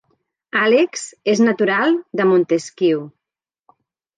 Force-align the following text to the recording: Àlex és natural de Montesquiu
Àlex 0.61 1.03
és 1.35 1.41
natural 1.49 1.93
de 2.21 2.27
Montesquiu 2.31 3.05